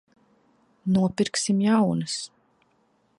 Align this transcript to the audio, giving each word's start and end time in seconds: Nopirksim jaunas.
Nopirksim 0.95 1.61
jaunas. 1.67 2.17